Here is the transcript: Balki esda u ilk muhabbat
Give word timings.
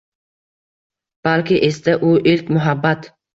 Balki 1.27 1.59
esda 1.69 1.95
u 2.09 2.15
ilk 2.33 2.51
muhabbat 2.57 3.07